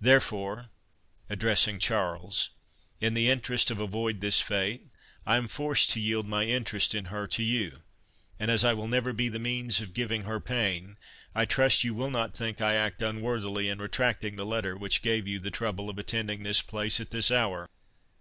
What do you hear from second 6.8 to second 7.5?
in her to